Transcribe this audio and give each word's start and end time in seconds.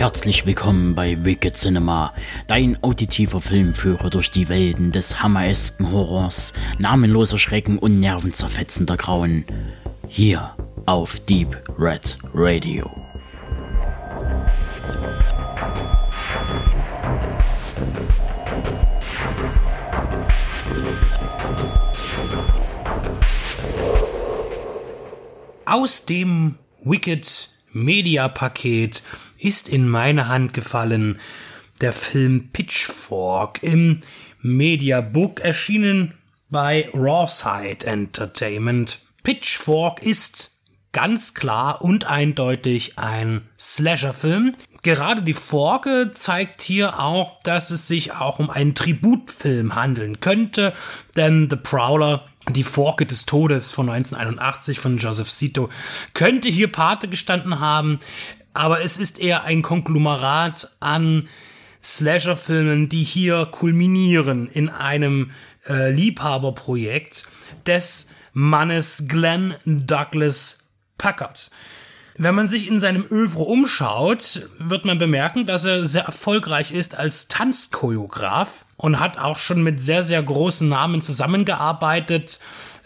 Herzlich 0.00 0.46
willkommen 0.46 0.94
bei 0.94 1.26
Wicked 1.26 1.58
Cinema, 1.58 2.14
dein 2.46 2.82
auditiver 2.82 3.38
Filmführer 3.38 4.08
durch 4.08 4.30
die 4.30 4.48
Welten 4.48 4.92
des 4.92 5.22
hammeresken 5.22 5.92
Horrors, 5.92 6.54
namenloser 6.78 7.36
Schrecken 7.36 7.78
und 7.78 7.98
nervenzerfetzender 8.00 8.96
Grauen. 8.96 9.44
Hier 10.08 10.56
auf 10.86 11.20
Deep 11.20 11.54
Red 11.78 12.16
Radio. 12.32 12.90
Aus 25.66 26.06
dem 26.06 26.54
Wicked 26.82 27.50
Media 27.72 28.28
Paket 28.28 29.02
ist 29.40 29.68
in 29.68 29.88
meine 29.88 30.28
Hand 30.28 30.54
gefallen 30.54 31.18
der 31.80 31.92
Film 31.92 32.50
Pitchfork 32.52 33.62
im 33.62 34.00
Mediabook 34.42 35.40
erschienen 35.40 36.14
bei 36.48 36.88
Rawside 36.92 37.86
Entertainment. 37.86 38.98
Pitchfork 39.22 40.02
ist 40.02 40.52
ganz 40.92 41.34
klar 41.34 41.82
und 41.82 42.04
eindeutig 42.04 42.98
ein 42.98 43.42
Slasher-Film. 43.58 44.56
Gerade 44.82 45.22
die 45.22 45.34
Forke 45.34 46.12
zeigt 46.14 46.62
hier 46.62 46.98
auch, 46.98 47.40
dass 47.42 47.70
es 47.70 47.86
sich 47.86 48.12
auch 48.12 48.38
um 48.38 48.50
einen 48.50 48.74
Tributfilm 48.74 49.74
handeln 49.74 50.20
könnte, 50.20 50.72
denn 51.16 51.48
The 51.48 51.56
Prowler 51.56 52.26
die 52.48 52.64
Forke 52.64 53.06
des 53.06 53.26
Todes 53.26 53.70
von 53.70 53.88
1981 53.90 54.80
von 54.80 54.98
Joseph 54.98 55.30
Sito 55.30 55.68
könnte 56.14 56.48
hier 56.48 56.72
Pate 56.72 57.06
gestanden 57.06 57.60
haben 57.60 58.00
aber 58.54 58.82
es 58.82 58.98
ist 58.98 59.18
eher 59.18 59.44
ein 59.44 59.62
Konglomerat 59.62 60.70
an 60.80 61.28
Slasher-Filmen, 61.82 62.88
die 62.88 63.02
hier 63.02 63.46
kulminieren 63.46 64.48
in 64.48 64.68
einem 64.68 65.30
äh, 65.68 65.90
Liebhaberprojekt 65.90 67.26
des 67.66 68.08
Mannes 68.32 69.06
Glenn 69.08 69.54
Douglas 69.64 70.64
Packard. 70.98 71.50
Wenn 72.16 72.34
man 72.34 72.46
sich 72.46 72.68
in 72.68 72.80
seinem 72.80 73.06
Övre 73.10 73.44
umschaut, 73.44 74.46
wird 74.58 74.84
man 74.84 74.98
bemerken, 74.98 75.46
dass 75.46 75.64
er 75.64 75.86
sehr 75.86 76.04
erfolgreich 76.04 76.70
ist 76.70 76.94
als 76.94 77.28
Tanzchoreograf 77.28 78.66
und 78.76 79.00
hat 79.00 79.18
auch 79.18 79.38
schon 79.38 79.62
mit 79.62 79.80
sehr, 79.80 80.02
sehr 80.02 80.22
großen 80.22 80.68
Namen 80.68 81.00
zusammengearbeitet. 81.00 82.38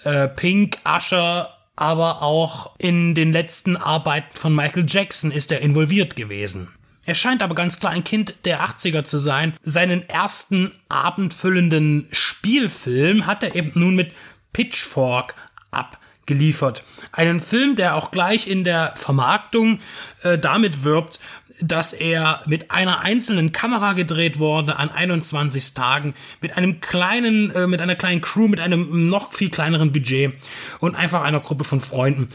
Äh, 0.05 0.29
Pink, 0.29 0.79
Usher, 0.87 1.54
aber 1.77 2.23
auch 2.23 2.75
in 2.79 3.15
den 3.15 3.33
letzten 3.33 3.77
Arbeiten 3.77 4.37
von 4.37 4.55
Michael 4.55 4.87
Jackson 4.89 5.31
ist 5.31 5.51
er 5.53 5.61
involviert 5.61 6.17
gewesen. 6.17 6.69
Er 7.07 7.15
scheint 7.15 7.43
aber 7.43 7.55
ganz 7.55 7.81
klar 7.81 7.93
ein 7.93 8.05
Kind 8.05 8.35
der 8.45 8.65
80er 8.65 9.05
zu 9.05 9.19
sein. 9.19 9.55
Seinen 9.63 10.09
ersten 10.09 10.73
abendfüllenden 10.89 12.09
Spielfilm 12.13 13.27
hat 13.27 13.43
er 13.43 13.55
eben 13.55 13.73
nun 13.75 13.95
mit 13.95 14.13
Pitchfork 14.53 15.35
abgeliefert. 15.71 16.83
Einen 17.13 17.41
Film, 17.41 17.77
der 17.77 17.97
auch 17.97 18.11
gleich 18.11 18.49
in 18.49 18.65
der 18.65 18.93
Vermarktung 18.97 19.81
äh, 20.23 20.39
damit 20.39 20.85
wirbt, 20.85 21.21
dass 21.61 21.93
er 21.93 22.43
mit 22.47 22.71
einer 22.71 23.01
einzelnen 23.01 23.53
Kamera 23.53 23.93
gedreht 23.93 24.39
wurde 24.39 24.77
an 24.77 24.91
21 24.91 25.75
Tagen 25.75 26.15
mit 26.41 26.57
einem 26.57 26.81
kleinen, 26.81 27.51
äh, 27.53 27.67
mit 27.67 27.81
einer 27.81 27.95
kleinen 27.95 28.21
Crew, 28.21 28.49
mit 28.49 28.61
einem 28.61 29.07
noch 29.09 29.33
viel 29.33 29.51
kleineren 29.51 29.93
Budget 29.93 30.35
und 30.81 30.95
einfach 30.95 31.23
einer 31.23 31.41
Gruppe 31.41 31.65
von 31.65 31.81
Freunden. 31.81 32.29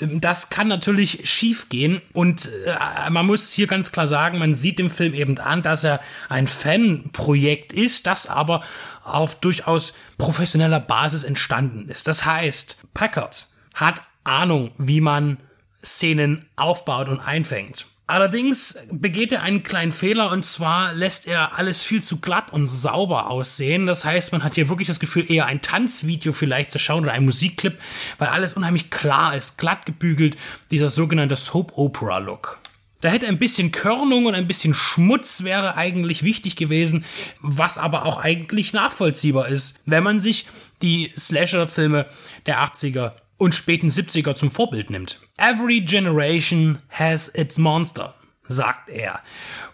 Ähm, 0.00 0.20
das 0.20 0.50
kann 0.50 0.68
natürlich 0.68 1.28
schief 1.28 1.68
gehen 1.68 2.02
und 2.12 2.48
äh, 2.66 3.10
man 3.10 3.26
muss 3.26 3.52
hier 3.52 3.66
ganz 3.66 3.92
klar 3.92 4.06
sagen, 4.06 4.38
man 4.38 4.54
sieht 4.54 4.78
dem 4.78 4.90
Film 4.90 5.14
eben 5.14 5.38
an, 5.38 5.62
dass 5.62 5.84
er 5.84 6.00
ein 6.28 6.46
Fanprojekt 6.46 7.72
ist, 7.72 8.06
das 8.06 8.26
aber 8.26 8.62
auf 9.04 9.40
durchaus 9.40 9.94
professioneller 10.18 10.80
Basis 10.80 11.22
entstanden 11.22 11.88
ist. 11.88 12.06
Das 12.08 12.24
heißt, 12.24 12.78
Packard 12.92 13.46
hat 13.74 14.02
Ahnung, 14.24 14.72
wie 14.78 15.00
man 15.00 15.38
Szenen 15.82 16.46
aufbaut 16.56 17.08
und 17.08 17.20
einfängt. 17.20 17.86
Allerdings 18.08 18.78
begeht 18.92 19.32
er 19.32 19.42
einen 19.42 19.64
kleinen 19.64 19.90
Fehler 19.90 20.30
und 20.30 20.44
zwar 20.44 20.94
lässt 20.94 21.26
er 21.26 21.58
alles 21.58 21.82
viel 21.82 22.04
zu 22.04 22.20
glatt 22.20 22.52
und 22.52 22.68
sauber 22.68 23.28
aussehen. 23.28 23.86
Das 23.86 24.04
heißt, 24.04 24.30
man 24.30 24.44
hat 24.44 24.54
hier 24.54 24.68
wirklich 24.68 24.86
das 24.86 25.00
Gefühl, 25.00 25.28
eher 25.28 25.46
ein 25.46 25.60
Tanzvideo 25.60 26.32
vielleicht 26.32 26.70
zu 26.70 26.78
schauen 26.78 27.02
oder 27.02 27.12
ein 27.12 27.24
Musikclip, 27.24 27.80
weil 28.18 28.28
alles 28.28 28.52
unheimlich 28.52 28.90
klar 28.90 29.34
ist, 29.34 29.58
glatt 29.58 29.86
gebügelt, 29.86 30.36
dieser 30.70 30.88
sogenannte 30.88 31.34
Soap-Opera-Look. 31.34 32.60
Da 33.00 33.08
hätte 33.08 33.26
ein 33.26 33.38
bisschen 33.38 33.72
Körnung 33.72 34.26
und 34.26 34.34
ein 34.34 34.46
bisschen 34.46 34.72
Schmutz 34.72 35.42
wäre 35.42 35.76
eigentlich 35.76 36.22
wichtig 36.22 36.54
gewesen, 36.54 37.04
was 37.40 37.76
aber 37.76 38.06
auch 38.06 38.18
eigentlich 38.18 38.72
nachvollziehbar 38.72 39.48
ist, 39.48 39.80
wenn 39.84 40.04
man 40.04 40.20
sich 40.20 40.46
die 40.80 41.12
Slasher-Filme 41.16 42.06
der 42.46 42.60
80er 42.60 43.12
und 43.38 43.54
späten 43.54 43.88
70er 43.88 44.34
zum 44.34 44.50
Vorbild 44.50 44.90
nimmt. 44.90 45.20
Every 45.36 45.80
generation 45.80 46.78
has 46.90 47.32
its 47.34 47.58
monster, 47.58 48.14
sagt 48.48 48.88
er. 48.88 49.20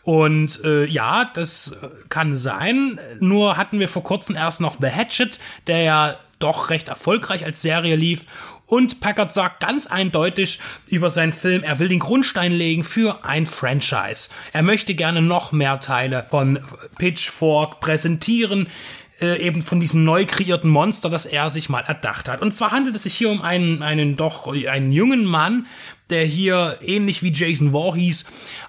Und 0.03 0.65
äh, 0.65 0.85
ja, 0.87 1.31
das 1.33 1.77
kann 2.09 2.35
sein. 2.35 2.99
Nur 3.21 3.57
hatten 3.57 3.79
wir 3.79 3.89
vor 3.89 4.03
kurzem 4.03 4.35
erst 4.35 4.61
noch 4.61 4.77
The 4.81 4.89
Hatchet, 4.89 5.39
der 5.67 5.83
ja 5.83 6.17
doch 6.41 6.71
recht 6.71 6.89
erfolgreich 6.89 7.45
als 7.45 7.63
Serie 7.63 7.95
lief. 7.97 8.27
Und 8.67 9.01
Packard 9.01 9.33
sagt 9.33 9.61
ganz 9.61 9.87
eindeutig 9.87 10.59
über 10.87 11.11
seinen 11.11 11.33
Film, 11.33 11.63
er 11.63 11.79
will 11.79 11.89
den 11.89 11.99
Grundstein 11.99 12.53
legen 12.53 12.85
für 12.85 13.25
ein 13.25 13.47
Franchise. 13.47 14.31
Er 14.53 14.63
möchte 14.63 14.95
gerne 14.95 15.21
noch 15.21 15.53
mehr 15.53 15.79
Teile 15.79 16.27
von 16.31 16.59
Pitchfork 16.97 17.81
präsentieren 17.81 18.69
äh, 19.21 19.39
eben 19.41 19.63
von 19.63 19.81
diesem 19.81 20.05
neu 20.05 20.25
kreierten 20.27 20.71
Monster, 20.71 21.11
das 21.11 21.27
er 21.27 21.51
sich 21.51 21.69
mal 21.69 21.81
erdacht 21.81 22.29
hat. 22.29 22.41
Und 22.41 22.53
zwar 22.53 22.71
handelt 22.71 22.97
es 22.97 23.03
sich 23.03 23.15
hier 23.15 23.31
um 23.31 23.43
einen, 23.43 23.83
einen 23.83 24.17
doch, 24.17 24.47
einen 24.47 24.93
jungen 24.93 25.25
Mann, 25.25 25.67
der 26.11 26.25
hier 26.25 26.79
ähnlich 26.83 27.23
wie 27.23 27.33
Jason 27.33 27.73
Voorhees 27.73 28.27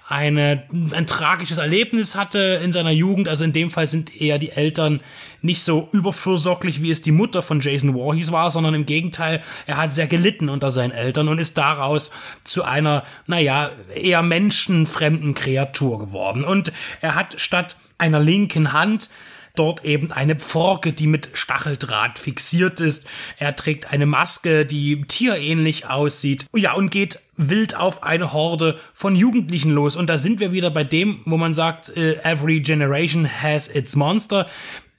eine, 0.08 0.64
ein 0.92 1.06
tragisches 1.06 1.58
Erlebnis 1.58 2.14
hatte 2.14 2.60
in 2.64 2.72
seiner 2.72 2.90
Jugend. 2.90 3.28
Also 3.28 3.44
in 3.44 3.52
dem 3.52 3.70
Fall 3.70 3.86
sind 3.86 4.20
eher 4.20 4.38
die 4.38 4.50
Eltern 4.50 5.00
nicht 5.42 5.62
so 5.62 5.88
überfürsorglich, 5.92 6.80
wie 6.80 6.90
es 6.90 7.02
die 7.02 7.12
Mutter 7.12 7.42
von 7.42 7.60
Jason 7.60 7.92
Voorhees 7.92 8.32
war, 8.32 8.50
sondern 8.50 8.74
im 8.74 8.86
Gegenteil, 8.86 9.42
er 9.66 9.76
hat 9.76 9.92
sehr 9.92 10.06
gelitten 10.06 10.48
unter 10.48 10.70
seinen 10.70 10.92
Eltern 10.92 11.28
und 11.28 11.38
ist 11.38 11.58
daraus 11.58 12.10
zu 12.44 12.64
einer, 12.64 13.04
naja, 13.26 13.70
eher 13.94 14.22
menschenfremden 14.22 15.34
Kreatur 15.34 15.98
geworden. 15.98 16.44
Und 16.44 16.72
er 17.02 17.14
hat 17.14 17.40
statt 17.40 17.76
einer 17.98 18.20
linken 18.20 18.72
Hand 18.72 19.10
dort 19.54 19.84
eben 19.84 20.10
eine 20.10 20.36
Pforke, 20.36 20.92
die 20.92 21.06
mit 21.06 21.30
Stacheldraht 21.32 22.18
fixiert 22.18 22.80
ist. 22.80 23.06
Er 23.38 23.54
trägt 23.54 23.92
eine 23.92 24.06
Maske, 24.06 24.66
die 24.66 25.02
tierähnlich 25.06 25.88
aussieht. 25.88 26.46
Ja, 26.54 26.72
und 26.72 26.90
geht 26.90 27.20
wild 27.36 27.76
auf 27.76 28.02
eine 28.02 28.32
Horde 28.32 28.78
von 28.92 29.14
Jugendlichen 29.14 29.70
los. 29.70 29.96
Und 29.96 30.10
da 30.10 30.18
sind 30.18 30.40
wir 30.40 30.52
wieder 30.52 30.70
bei 30.70 30.84
dem, 30.84 31.20
wo 31.24 31.36
man 31.36 31.54
sagt, 31.54 31.96
äh, 31.96 32.16
every 32.24 32.60
generation 32.60 33.28
has 33.28 33.72
its 33.72 33.94
monster. 33.94 34.48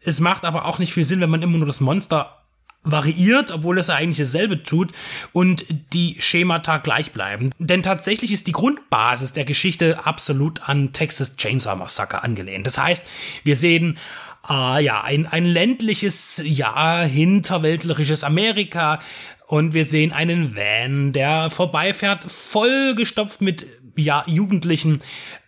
Es 0.01 0.19
macht 0.19 0.45
aber 0.45 0.65
auch 0.65 0.79
nicht 0.79 0.93
viel 0.93 1.05
Sinn, 1.05 1.19
wenn 1.19 1.29
man 1.29 1.41
immer 1.41 1.57
nur 1.57 1.67
das 1.67 1.81
Monster 1.81 2.41
variiert, 2.85 3.51
obwohl 3.51 3.79
es 3.79 3.89
eigentlich 3.89 4.19
dasselbe 4.19 4.63
tut 4.63 4.91
und 5.33 5.65
die 5.91 6.17
Schemata 6.19 6.77
gleich 6.77 7.11
bleiben. 7.11 7.49
Denn 7.57 7.83
tatsächlich 7.83 8.31
ist 8.31 8.47
die 8.47 8.51
Grundbasis 8.51 9.33
der 9.33 9.43
Geschichte 9.43 10.05
absolut 10.05 10.69
an 10.69 10.93
Texas 10.93 11.35
Chainsaw 11.35 11.75
Massacre 11.75 12.23
angelehnt. 12.23 12.67
Das 12.67 12.77
heißt, 12.77 13.05
wir 13.43 13.55
sehen 13.55 13.97
Ah 14.47 14.77
ja, 14.77 15.01
ein, 15.01 15.25
ein 15.25 15.45
ländliches, 15.45 16.39
ja, 16.45 17.01
hinterwäldlerisches 17.01 18.23
Amerika. 18.23 18.99
Und 19.47 19.73
wir 19.73 19.85
sehen 19.85 20.11
einen 20.11 20.55
Van, 20.55 21.13
der 21.13 21.49
vorbeifährt, 21.49 22.29
vollgestopft 22.29 23.41
mit 23.41 23.65
ja, 23.95 24.23
Jugendlichen, 24.27 24.99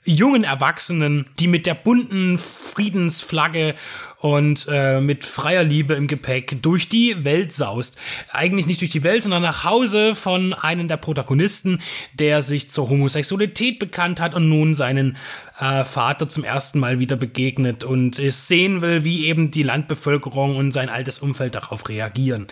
jungen 0.04 0.44
Erwachsenen, 0.44 1.28
die 1.40 1.48
mit 1.48 1.68
der 1.68 1.76
bunten 1.76 2.40
Friedensflagge 2.40 3.76
und 4.20 4.68
äh, 4.70 5.00
mit 5.00 5.26
freier 5.26 5.64
Liebe 5.64 5.94
im 5.94 6.08
Gepäck 6.08 6.62
durch 6.62 6.90
die 6.90 7.24
Welt 7.24 7.54
saust. 7.54 7.98
Eigentlich 8.32 8.66
nicht 8.66 8.82
durch 8.82 8.90
die 8.90 9.04
Welt, 9.04 9.24
sondern 9.24 9.44
nach 9.44 9.64
Hause 9.64 10.16
von 10.16 10.54
einem 10.54 10.88
der 10.88 10.98
Protagonisten, 10.98 11.82
der 12.14 12.42
sich 12.42 12.70
zur 12.70 12.90
Homosexualität 12.90 13.78
bekannt 13.78 14.20
hat 14.20 14.34
und 14.34 14.50
nun 14.50 14.74
seinen 14.74 15.18
äh, 15.60 15.84
Vater 15.84 16.28
zum 16.28 16.44
ersten 16.44 16.80
Mal 16.80 17.00
wieder 17.00 17.16
begegnet 17.16 17.84
und 17.84 18.16
sehen 18.16 18.82
will, 18.82 19.04
wie 19.04 19.28
eben 19.28 19.52
die 19.52 19.64
Landbevölkerung 19.64 20.56
und 20.56 20.72
sein 20.72 20.90
altes 20.90 21.20
Umfeld 21.20 21.56
darauf 21.56 21.88
reagieren. 21.88 22.48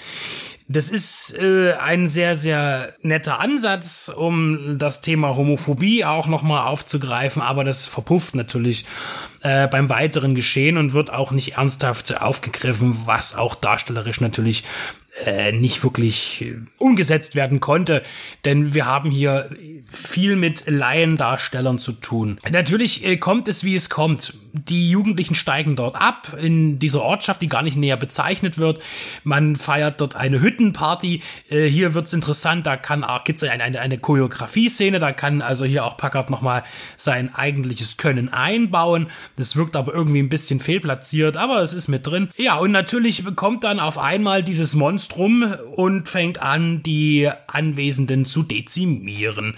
Das 0.67 0.89
ist 0.89 1.37
äh, 1.37 1.73
ein 1.73 2.07
sehr, 2.07 2.35
sehr 2.35 2.93
netter 3.03 3.39
Ansatz, 3.39 4.09
um 4.09 4.79
das 4.79 4.99
Thema 4.99 5.35
Homophobie 5.35 6.05
auch 6.05 6.25
nochmal 6.25 6.65
aufzugreifen, 6.65 7.43
aber 7.43 7.63
das 7.63 7.85
verpufft 7.85 8.33
natürlich 8.33 8.85
äh, 9.41 9.67
beim 9.67 9.89
weiteren 9.89 10.33
Geschehen 10.33 10.77
und 10.77 10.93
wird 10.93 11.11
auch 11.11 11.29
nicht 11.29 11.57
ernsthaft 11.57 12.19
aufgegriffen, 12.19 12.97
was 13.05 13.35
auch 13.35 13.53
darstellerisch 13.53 14.21
natürlich 14.21 14.63
äh, 15.23 15.51
nicht 15.53 15.83
wirklich 15.83 16.41
äh, 16.41 16.55
umgesetzt 16.77 17.35
werden 17.35 17.59
konnte, 17.61 18.03
denn 18.43 18.73
wir 18.73 18.85
haben 18.85 19.11
hier 19.11 19.49
viel 19.89 20.35
mit 20.35 20.63
Laiendarstellern 20.67 21.79
zu 21.79 21.93
tun. 21.93 22.37
Natürlich 22.51 23.05
äh, 23.05 23.17
kommt 23.17 23.47
es, 23.47 23.63
wie 23.63 23.75
es 23.75 23.89
kommt. 23.89 24.33
Die 24.51 24.89
Jugendlichen 24.89 25.35
steigen 25.35 25.75
dort 25.75 25.95
ab 25.95 26.35
in 26.41 26.79
dieser 26.79 27.01
Ortschaft, 27.01 27.41
die 27.41 27.47
gar 27.47 27.61
nicht 27.61 27.77
näher 27.77 27.97
bezeichnet 27.97 28.57
wird. 28.57 28.81
Man 29.23 29.55
feiert 29.55 30.01
dort 30.01 30.15
eine 30.15 30.41
Hüttenparty. 30.41 31.21
Äh, 31.49 31.67
hier 31.67 31.93
wird's 31.93 32.13
interessant, 32.13 32.65
da 32.67 32.75
kann 32.75 33.05
gibt's 33.23 33.43
eine, 33.43 33.63
eine, 33.63 33.79
eine 33.79 33.97
Choreografie-Szene, 33.97 34.99
da 34.99 35.13
kann 35.13 35.41
also 35.41 35.63
hier 35.63 35.85
auch 35.85 35.95
Packard 35.95 36.29
nochmal 36.29 36.63
sein 36.97 37.33
eigentliches 37.33 37.95
Können 37.97 38.29
einbauen. 38.29 39.07
Das 39.37 39.55
wirkt 39.55 39.77
aber 39.77 39.93
irgendwie 39.93 40.19
ein 40.19 40.29
bisschen 40.29 40.59
fehlplatziert, 40.59 41.37
aber 41.37 41.61
es 41.61 41.73
ist 41.73 41.87
mit 41.87 42.05
drin. 42.05 42.29
Ja, 42.35 42.57
und 42.57 42.71
natürlich 42.71 43.23
kommt 43.35 43.63
dann 43.63 43.79
auf 43.79 43.97
einmal 43.97 44.43
dieses 44.43 44.75
Monster 44.75 45.04
rum 45.17 45.43
und 45.75 46.09
fängt 46.09 46.41
an, 46.41 46.83
die 46.83 47.29
Anwesenden 47.47 48.25
zu 48.25 48.43
dezimieren. 48.43 49.57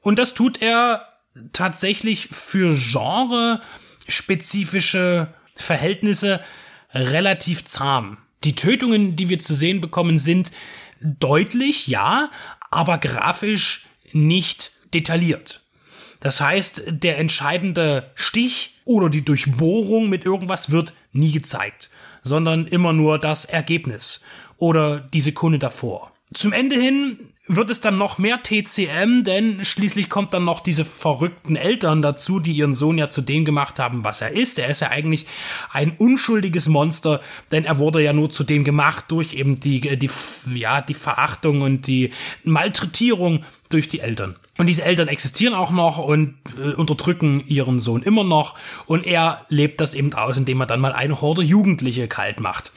Und 0.00 0.18
das 0.18 0.34
tut 0.34 0.62
er 0.62 1.08
tatsächlich 1.52 2.28
für 2.30 2.74
genre-spezifische 2.74 5.34
Verhältnisse 5.54 6.40
relativ 6.92 7.64
zahm. 7.64 8.18
Die 8.44 8.54
Tötungen, 8.54 9.16
die 9.16 9.28
wir 9.28 9.40
zu 9.40 9.54
sehen 9.54 9.80
bekommen, 9.80 10.18
sind 10.18 10.52
deutlich, 11.00 11.86
ja, 11.86 12.30
aber 12.70 12.98
grafisch 12.98 13.86
nicht 14.12 14.72
detailliert. 14.92 15.62
Das 16.20 16.40
heißt, 16.40 16.84
der 16.86 17.18
entscheidende 17.18 18.10
Stich 18.14 18.78
oder 18.84 19.10
die 19.10 19.24
Durchbohrung 19.24 20.08
mit 20.08 20.24
irgendwas 20.24 20.70
wird 20.70 20.94
nie 21.12 21.32
gezeigt, 21.32 21.90
sondern 22.22 22.66
immer 22.66 22.92
nur 22.92 23.18
das 23.18 23.44
Ergebnis 23.44 24.24
oder 24.56 25.00
die 25.00 25.20
Sekunde 25.20 25.58
davor. 25.58 26.12
Zum 26.32 26.52
Ende 26.52 26.76
hin 26.76 27.18
wird 27.46 27.70
es 27.70 27.80
dann 27.80 27.98
noch 27.98 28.16
mehr 28.16 28.42
TCM, 28.42 29.22
denn 29.22 29.64
schließlich 29.64 30.08
kommt 30.08 30.32
dann 30.32 30.44
noch 30.44 30.60
diese 30.60 30.86
verrückten 30.86 31.56
Eltern 31.56 32.00
dazu, 32.00 32.40
die 32.40 32.52
ihren 32.52 32.72
Sohn 32.72 32.96
ja 32.96 33.10
zu 33.10 33.20
dem 33.20 33.44
gemacht 33.44 33.78
haben, 33.78 34.02
was 34.02 34.22
er 34.22 34.30
ist. 34.30 34.58
Er 34.58 34.68
ist 34.68 34.80
ja 34.80 34.88
eigentlich 34.88 35.26
ein 35.70 35.92
unschuldiges 35.92 36.68
Monster, 36.68 37.20
denn 37.50 37.64
er 37.64 37.78
wurde 37.78 38.02
ja 38.02 38.14
nur 38.14 38.30
zu 38.30 38.44
dem 38.44 38.64
gemacht 38.64 39.04
durch 39.08 39.34
eben 39.34 39.60
die, 39.60 39.80
die, 39.80 40.10
ja, 40.54 40.80
die 40.80 40.94
Verachtung 40.94 41.60
und 41.60 41.86
die 41.86 42.12
Malträtierung 42.44 43.44
durch 43.68 43.88
die 43.88 44.00
Eltern. 44.00 44.36
Und 44.56 44.66
diese 44.66 44.84
Eltern 44.84 45.08
existieren 45.08 45.52
auch 45.52 45.72
noch 45.72 45.98
und 45.98 46.36
äh, 46.56 46.74
unterdrücken 46.74 47.42
ihren 47.48 47.80
Sohn 47.80 48.02
immer 48.02 48.22
noch. 48.22 48.54
Und 48.86 49.04
er 49.04 49.44
lebt 49.48 49.80
das 49.80 49.94
eben 49.94 50.14
aus, 50.14 50.38
indem 50.38 50.60
er 50.60 50.66
dann 50.66 50.80
mal 50.80 50.92
eine 50.92 51.20
Horde 51.20 51.42
Jugendliche 51.42 52.06
kalt 52.06 52.38
macht. 52.38 52.70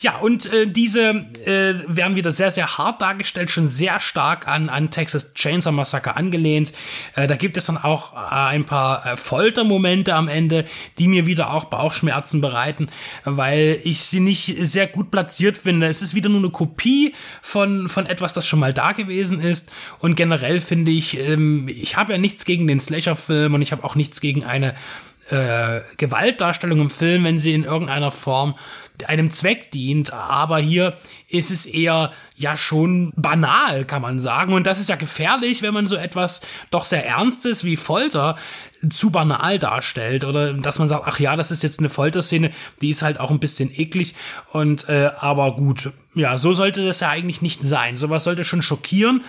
Ja, 0.00 0.18
und 0.18 0.52
äh, 0.52 0.66
diese 0.66 1.10
äh, 1.44 1.74
werden 1.86 2.16
wieder 2.16 2.32
sehr, 2.32 2.50
sehr 2.50 2.76
hart 2.76 3.00
dargestellt, 3.00 3.52
schon 3.52 3.68
sehr 3.68 4.00
stark 4.02 4.48
an, 4.48 4.68
an 4.68 4.90
Texas 4.90 5.32
Chainsaw 5.34 5.72
Massacre 5.72 6.16
angelehnt. 6.16 6.72
Äh, 7.14 7.26
da 7.26 7.36
gibt 7.36 7.56
es 7.56 7.66
dann 7.66 7.78
auch 7.78 8.12
äh, 8.12 8.16
ein 8.16 8.64
paar 8.64 9.06
äh, 9.06 9.16
Foltermomente 9.16 10.14
am 10.14 10.28
Ende, 10.28 10.66
die 10.98 11.08
mir 11.08 11.26
wieder 11.26 11.52
auch 11.52 11.64
Bauchschmerzen 11.64 12.40
bereiten, 12.40 12.88
weil 13.24 13.80
ich 13.84 14.04
sie 14.04 14.20
nicht 14.20 14.56
sehr 14.60 14.86
gut 14.86 15.10
platziert 15.10 15.56
finde. 15.56 15.86
Es 15.86 16.02
ist 16.02 16.14
wieder 16.14 16.28
nur 16.28 16.40
eine 16.40 16.50
Kopie 16.50 17.14
von, 17.40 17.88
von 17.88 18.06
etwas, 18.06 18.32
das 18.32 18.46
schon 18.46 18.58
mal 18.58 18.74
da 18.74 18.92
gewesen 18.92 19.40
ist. 19.40 19.70
Und 19.98 20.16
generell 20.16 20.60
finde 20.60 20.90
ich, 20.90 21.18
ähm, 21.18 21.68
ich 21.68 21.96
habe 21.96 22.12
ja 22.12 22.18
nichts 22.18 22.44
gegen 22.44 22.66
den 22.66 22.80
Slasher-Film 22.80 23.54
und 23.54 23.62
ich 23.62 23.72
habe 23.72 23.84
auch 23.84 23.94
nichts 23.94 24.20
gegen 24.20 24.44
eine 24.44 24.74
äh, 25.32 25.80
Gewaltdarstellung 25.96 26.80
im 26.80 26.90
Film, 26.90 27.24
wenn 27.24 27.38
sie 27.38 27.54
in 27.54 27.64
irgendeiner 27.64 28.10
Form 28.10 28.54
einem 29.06 29.30
Zweck 29.30 29.70
dient, 29.70 30.12
aber 30.12 30.58
hier 30.58 30.94
ist 31.28 31.50
es 31.50 31.66
eher 31.66 32.12
ja 32.36 32.56
schon 32.56 33.12
banal, 33.16 33.84
kann 33.84 34.02
man 34.02 34.20
sagen. 34.20 34.52
Und 34.52 34.66
das 34.66 34.80
ist 34.80 34.88
ja 34.88 34.96
gefährlich, 34.96 35.62
wenn 35.62 35.74
man 35.74 35.86
so 35.86 35.96
etwas 35.96 36.42
doch 36.70 36.84
sehr 36.84 37.06
Ernstes 37.06 37.64
wie 37.64 37.76
Folter 37.76 38.36
zu 38.90 39.10
banal 39.10 39.58
darstellt 39.58 40.24
oder 40.24 40.52
dass 40.52 40.78
man 40.78 40.88
sagt, 40.88 41.04
ach 41.06 41.18
ja, 41.18 41.36
das 41.36 41.50
ist 41.50 41.62
jetzt 41.62 41.78
eine 41.78 41.88
Folterszene, 41.88 42.50
die 42.80 42.90
ist 42.90 43.02
halt 43.02 43.20
auch 43.20 43.30
ein 43.30 43.40
bisschen 43.40 43.70
eklig 43.72 44.14
und 44.52 44.88
äh, 44.88 45.10
aber 45.18 45.56
gut, 45.56 45.92
ja, 46.14 46.36
so 46.36 46.52
sollte 46.52 46.84
das 46.84 47.00
ja 47.00 47.08
eigentlich 47.08 47.42
nicht 47.42 47.62
sein. 47.62 47.96
Sowas 47.96 48.24
sollte 48.24 48.44
schon 48.44 48.62
schockieren 48.62 49.22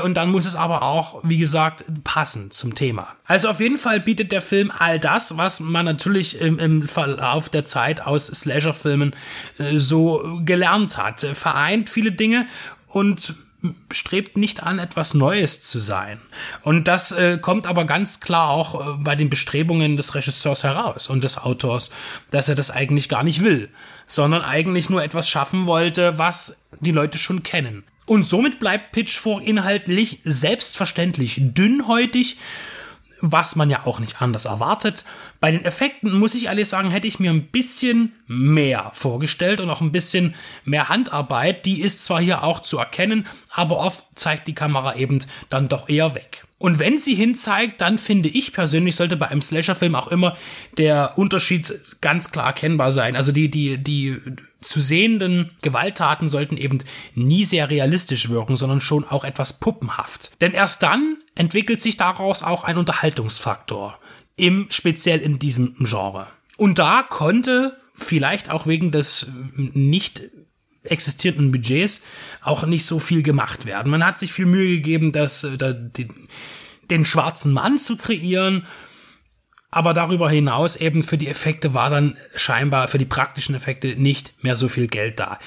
und 0.00 0.14
dann 0.14 0.30
muss 0.30 0.46
es 0.46 0.56
aber 0.56 0.82
auch, 0.82 1.20
wie 1.22 1.38
gesagt, 1.38 1.84
passen 2.02 2.50
zum 2.50 2.74
Thema. 2.74 3.08
Also 3.24 3.48
auf 3.48 3.60
jeden 3.60 3.78
Fall 3.78 4.00
bietet 4.00 4.32
der 4.32 4.42
Film 4.42 4.72
all 4.76 4.98
das, 4.98 5.36
was 5.36 5.60
man 5.60 5.84
natürlich 5.84 6.40
im, 6.40 6.58
im 6.58 6.88
Verlauf 6.88 7.48
der 7.48 7.64
Zeit 7.64 8.00
aus 8.00 8.26
Slasher-Filmen 8.26 9.14
äh, 9.58 9.78
so 9.78 10.40
gelernt 10.44 10.98
hat. 10.98 11.20
Vereint 11.20 11.88
viele 11.88 12.12
Dinge 12.12 12.46
und 12.88 13.36
strebt 13.90 14.36
nicht 14.36 14.62
an, 14.62 14.78
etwas 14.78 15.14
Neues 15.14 15.60
zu 15.60 15.78
sein. 15.78 16.20
Und 16.62 16.88
das 16.88 17.12
äh, 17.12 17.38
kommt 17.38 17.66
aber 17.66 17.84
ganz 17.84 18.20
klar 18.20 18.50
auch 18.50 18.80
äh, 18.80 18.98
bei 18.98 19.16
den 19.16 19.30
Bestrebungen 19.30 19.96
des 19.96 20.14
Regisseurs 20.14 20.64
heraus 20.64 21.08
und 21.08 21.24
des 21.24 21.38
Autors, 21.38 21.90
dass 22.30 22.48
er 22.48 22.54
das 22.54 22.70
eigentlich 22.70 23.08
gar 23.08 23.22
nicht 23.22 23.42
will, 23.42 23.68
sondern 24.06 24.42
eigentlich 24.42 24.90
nur 24.90 25.02
etwas 25.02 25.28
schaffen 25.28 25.66
wollte, 25.66 26.18
was 26.18 26.66
die 26.80 26.92
Leute 26.92 27.18
schon 27.18 27.42
kennen. 27.42 27.84
Und 28.06 28.22
somit 28.22 28.60
bleibt 28.60 28.92
Pitchfork 28.92 29.44
inhaltlich 29.44 30.20
selbstverständlich 30.22 31.40
dünnhäutig, 31.40 32.38
was 33.20 33.56
man 33.56 33.70
ja 33.70 33.84
auch 33.84 33.98
nicht 33.98 34.22
anders 34.22 34.44
erwartet. 34.44 35.04
Bei 35.40 35.50
den 35.50 35.64
Effekten 35.64 36.12
muss 36.12 36.34
ich 36.34 36.46
ehrlich 36.46 36.68
sagen, 36.68 36.90
hätte 36.90 37.08
ich 37.08 37.18
mir 37.18 37.30
ein 37.30 37.46
bisschen 37.46 38.14
mehr 38.26 38.90
vorgestellt 38.94 39.60
und 39.60 39.70
auch 39.70 39.80
ein 39.80 39.92
bisschen 39.92 40.34
mehr 40.64 40.88
Handarbeit. 40.88 41.66
Die 41.66 41.80
ist 41.80 42.04
zwar 42.04 42.20
hier 42.20 42.44
auch 42.44 42.60
zu 42.60 42.78
erkennen, 42.78 43.26
aber 43.50 43.78
oft 43.78 44.04
zeigt 44.14 44.46
die 44.46 44.54
Kamera 44.54 44.96
eben 44.96 45.18
dann 45.48 45.68
doch 45.68 45.88
eher 45.88 46.14
weg. 46.14 46.45
Und 46.58 46.78
wenn 46.78 46.96
sie 46.96 47.14
hinzeigt, 47.14 47.82
dann 47.82 47.98
finde 47.98 48.30
ich 48.30 48.54
persönlich, 48.54 48.96
sollte 48.96 49.16
bei 49.16 49.28
einem 49.28 49.42
Slasher-Film 49.42 49.94
auch 49.94 50.08
immer 50.08 50.36
der 50.78 51.18
Unterschied 51.18 51.72
ganz 52.00 52.30
klar 52.30 52.46
erkennbar 52.46 52.92
sein. 52.92 53.14
Also 53.14 53.30
die, 53.30 53.50
die, 53.50 53.76
die 53.76 54.16
zu 54.62 54.80
sehenden 54.80 55.50
Gewalttaten 55.60 56.30
sollten 56.30 56.56
eben 56.56 56.78
nie 57.14 57.44
sehr 57.44 57.68
realistisch 57.68 58.30
wirken, 58.30 58.56
sondern 58.56 58.80
schon 58.80 59.04
auch 59.04 59.24
etwas 59.24 59.54
puppenhaft. 59.54 60.40
Denn 60.40 60.52
erst 60.52 60.82
dann 60.82 61.18
entwickelt 61.34 61.82
sich 61.82 61.98
daraus 61.98 62.42
auch 62.42 62.64
ein 62.64 62.78
Unterhaltungsfaktor. 62.78 63.98
Im, 64.36 64.66
speziell 64.70 65.20
in 65.20 65.38
diesem 65.38 65.74
Genre. 65.80 66.26
Und 66.56 66.78
da 66.78 67.02
konnte 67.02 67.76
vielleicht 67.94 68.50
auch 68.50 68.66
wegen 68.66 68.90
des 68.90 69.30
nicht 69.54 70.22
existierenden 70.90 71.52
Budgets 71.52 72.02
auch 72.42 72.66
nicht 72.66 72.86
so 72.86 72.98
viel 72.98 73.22
gemacht 73.22 73.66
werden. 73.66 73.90
Man 73.90 74.04
hat 74.04 74.18
sich 74.18 74.32
viel 74.32 74.46
Mühe 74.46 74.68
gegeben, 74.76 75.12
das, 75.12 75.44
äh, 75.44 75.56
da, 75.56 75.72
den, 75.72 76.10
den 76.90 77.04
schwarzen 77.04 77.52
Mann 77.52 77.78
zu 77.78 77.96
kreieren, 77.96 78.66
aber 79.70 79.92
darüber 79.92 80.30
hinaus 80.30 80.76
eben 80.76 81.02
für 81.02 81.18
die 81.18 81.28
Effekte 81.28 81.74
war 81.74 81.90
dann 81.90 82.16
scheinbar 82.34 82.88
für 82.88 82.98
die 82.98 83.04
praktischen 83.04 83.54
Effekte 83.54 83.88
nicht 84.00 84.42
mehr 84.42 84.56
so 84.56 84.68
viel 84.68 84.86
Geld 84.86 85.20
da. 85.20 85.38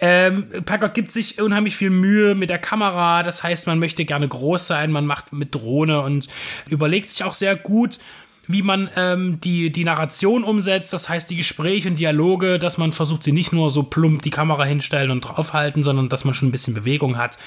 Ähm, 0.00 0.46
Packard 0.64 0.94
gibt 0.94 1.10
sich 1.10 1.40
unheimlich 1.40 1.76
viel 1.76 1.90
Mühe 1.90 2.34
mit 2.34 2.48
der 2.48 2.58
Kamera, 2.58 3.22
das 3.22 3.42
heißt, 3.42 3.66
man 3.66 3.78
möchte 3.78 4.04
gerne 4.04 4.26
groß 4.26 4.66
sein, 4.66 4.90
man 4.90 5.06
macht 5.06 5.32
mit 5.32 5.54
Drohne 5.54 6.00
und 6.00 6.28
überlegt 6.68 7.10
sich 7.10 7.24
auch 7.24 7.34
sehr 7.34 7.56
gut, 7.56 7.98
wie 8.46 8.62
man 8.62 8.88
ähm, 8.96 9.40
die, 9.40 9.70
die 9.70 9.84
Narration 9.84 10.44
umsetzt, 10.44 10.92
das 10.92 11.08
heißt 11.08 11.30
die 11.30 11.36
Gespräche 11.36 11.88
und 11.88 11.98
Dialoge, 11.98 12.58
dass 12.58 12.78
man 12.78 12.92
versucht, 12.92 13.22
sie 13.22 13.32
nicht 13.32 13.52
nur 13.52 13.70
so 13.70 13.82
plump 13.82 14.22
die 14.22 14.30
Kamera 14.30 14.64
hinstellen 14.64 15.10
und 15.10 15.22
draufhalten, 15.22 15.82
sondern 15.82 16.08
dass 16.08 16.24
man 16.24 16.34
schon 16.34 16.48
ein 16.48 16.52
bisschen 16.52 16.74
Bewegung 16.74 17.16
hat. 17.16 17.38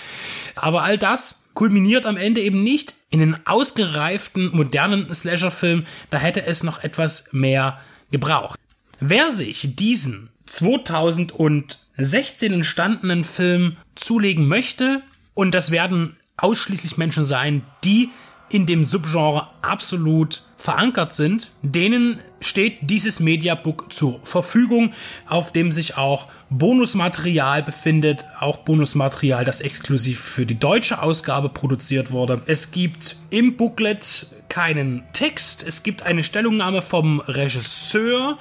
Aber 0.55 0.83
all 0.83 0.97
das 0.97 1.49
kulminiert 1.53 2.05
am 2.05 2.17
Ende 2.17 2.41
eben 2.41 2.63
nicht 2.63 2.95
in 3.09 3.19
den 3.19 3.37
ausgereiften, 3.45 4.55
modernen 4.55 5.13
Slasher-Film, 5.13 5.85
da 6.09 6.17
hätte 6.17 6.45
es 6.45 6.63
noch 6.63 6.83
etwas 6.83 7.29
mehr 7.31 7.79
gebraucht. 8.11 8.59
Wer 8.99 9.31
sich 9.31 9.75
diesen 9.75 10.29
2016 10.47 12.53
entstandenen 12.53 13.23
Film 13.23 13.77
zulegen 13.95 14.47
möchte. 14.47 15.01
Und 15.33 15.51
das 15.51 15.71
werden 15.71 16.17
ausschließlich 16.37 16.97
Menschen 16.97 17.23
sein, 17.23 17.63
die 17.83 18.09
in 18.49 18.65
dem 18.65 18.83
Subgenre 18.83 19.47
absolut 19.61 20.41
verankert 20.55 21.13
sind, 21.13 21.51
denen 21.61 22.19
steht 22.41 22.77
dieses 22.81 23.19
Mediabook 23.19 23.91
zur 23.93 24.19
Verfügung, 24.23 24.93
auf 25.27 25.51
dem 25.51 25.71
sich 25.71 25.97
auch 25.97 26.27
Bonusmaterial 26.49 27.61
befindet, 27.61 28.25
auch 28.39 28.57
Bonusmaterial, 28.57 29.45
das 29.45 29.61
exklusiv 29.61 30.19
für 30.19 30.45
die 30.45 30.59
deutsche 30.59 31.01
Ausgabe 31.01 31.49
produziert 31.49 32.11
wurde. 32.11 32.41
Es 32.47 32.71
gibt 32.71 33.17
im 33.29 33.55
Booklet 33.57 34.27
keinen 34.49 35.03
Text, 35.13 35.63
es 35.67 35.83
gibt 35.83 36.03
eine 36.03 36.23
Stellungnahme 36.23 36.81
vom 36.81 37.19
Regisseur 37.19 38.37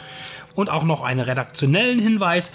und 0.54 0.70
auch 0.70 0.84
noch 0.84 1.02
einen 1.02 1.20
redaktionellen 1.20 1.98
Hinweis 1.98 2.52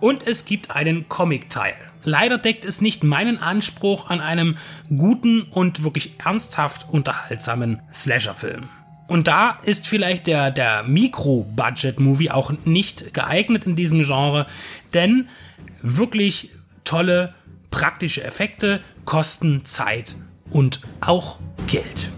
und 0.00 0.26
es 0.26 0.44
gibt 0.44 0.74
einen 0.74 1.08
Comic-Teil. 1.08 1.74
Leider 2.04 2.38
deckt 2.38 2.64
es 2.64 2.80
nicht 2.80 3.02
meinen 3.02 3.38
Anspruch 3.38 4.10
an 4.10 4.20
einem 4.20 4.56
guten 4.88 5.42
und 5.42 5.82
wirklich 5.82 6.14
ernsthaft 6.24 6.86
unterhaltsamen 6.90 7.80
Slasher-Film. 7.92 8.68
Und 9.06 9.28
da 9.28 9.58
ist 9.64 9.86
vielleicht 9.86 10.26
der, 10.26 10.50
der 10.50 10.82
Mikro-Budget-Movie 10.84 12.30
auch 12.30 12.52
nicht 12.64 13.12
geeignet 13.12 13.66
in 13.66 13.76
diesem 13.76 14.02
Genre, 14.04 14.46
denn 14.94 15.28
wirklich 15.82 16.50
tolle 16.84 17.34
praktische 17.70 18.24
Effekte 18.24 18.80
kosten 19.04 19.64
Zeit 19.64 20.16
und 20.50 20.80
auch 21.00 21.38
Geld. 21.66 22.13